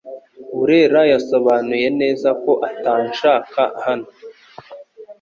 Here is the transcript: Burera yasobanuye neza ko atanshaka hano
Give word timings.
Burera 0.57 1.01
yasobanuye 1.13 1.87
neza 2.01 2.29
ko 2.43 2.51
atanshaka 2.69 3.61
hano 3.85 4.07